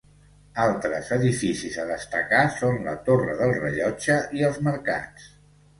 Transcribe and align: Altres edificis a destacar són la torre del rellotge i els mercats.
Altres 0.61 1.11
edificis 1.17 1.77
a 1.83 1.87
destacar 1.91 2.41
són 2.57 2.83
la 2.89 2.97
torre 3.11 3.37
del 3.45 3.55
rellotge 3.61 4.21
i 4.41 4.47
els 4.51 4.63
mercats. 4.73 5.35